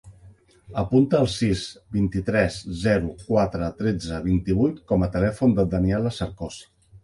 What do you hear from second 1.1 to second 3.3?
el sis, vint-i-tres, zero,